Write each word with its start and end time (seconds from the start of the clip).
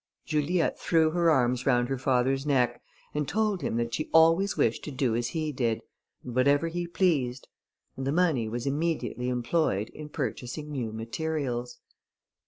Juliette 0.25 0.79
threw 0.79 1.11
her 1.11 1.29
arms 1.29 1.67
round 1.67 1.87
her 1.87 1.97
father's 1.99 2.43
neck, 2.43 2.81
and 3.13 3.27
told 3.27 3.61
him 3.61 3.75
that 3.77 3.93
she 3.93 4.09
always 4.11 4.57
wished 4.57 4.83
to 4.85 4.91
do 4.91 5.15
as 5.15 5.27
he 5.27 5.51
did, 5.51 5.81
and 6.23 6.33
whatever 6.33 6.69
he 6.69 6.87
pleased; 6.87 7.47
and 7.95 8.07
the 8.07 8.11
money 8.11 8.49
was 8.49 8.65
immediately 8.65 9.29
employed 9.29 9.89
in 9.89 10.09
purchasing 10.09 10.71
new 10.71 10.91
materials. 10.91 11.81